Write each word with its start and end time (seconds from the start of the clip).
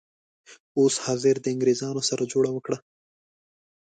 اوس 0.79 0.95
حاضر 1.05 1.35
د 1.41 1.45
انګریزانو 1.53 2.01
سره 2.09 2.23
جوړه 2.33 2.49
وکړه. 2.53 2.77